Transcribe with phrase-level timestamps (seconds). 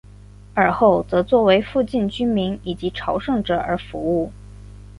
[0.55, 4.31] 尔后则作为附近居民以及朝圣者而服务。